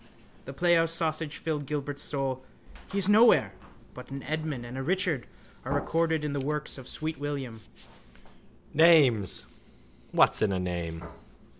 [0.45, 2.43] The playhouse sausage filled Gilbert's soul.
[2.91, 3.53] He is nowhere:
[3.93, 5.27] but an Edmund and a Richard
[5.63, 7.61] are recorded in the works of sweet William.
[8.73, 9.43] MAGEEGLINJOHN: Names!
[10.11, 11.03] What's in a name?